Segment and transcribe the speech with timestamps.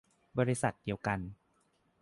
[0.39, 1.19] บริษัทเดียวกัน